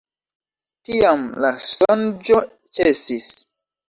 Tiam 0.87 1.25
la 1.45 1.51
sonĝo 1.65 2.39
ĉesis. 2.79 3.29